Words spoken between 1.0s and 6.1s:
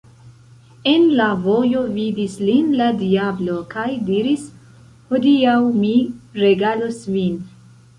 la vojo vidis lin la diablo kaj diris: «Hodiaŭ mi